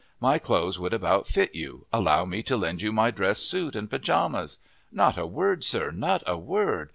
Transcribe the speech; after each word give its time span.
My 0.19 0.39
clothes 0.39 0.79
would 0.79 0.95
about 0.95 1.27
fit 1.27 1.53
you 1.53 1.85
allow 1.93 2.25
me 2.25 2.41
to 2.41 2.57
lend 2.57 2.81
you 2.81 2.91
my 2.91 3.11
dress 3.11 3.37
suit 3.37 3.75
and 3.75 3.87
pajamas! 3.87 4.57
Not 4.91 5.15
a 5.15 5.27
word, 5.27 5.63
sir, 5.63 5.91
not 5.91 6.23
a 6.25 6.35
word! 6.39 6.89